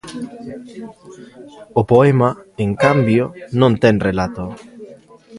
[1.79, 2.29] O poema,
[2.65, 3.23] en cambio,
[3.59, 4.45] non ten relato.